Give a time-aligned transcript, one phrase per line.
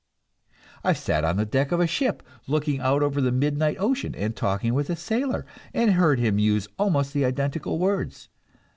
[0.83, 4.15] I have sat on the deck of a ship, looking out over the midnight ocean
[4.15, 8.27] and talking with a sailor, and heard him use almost the identical words.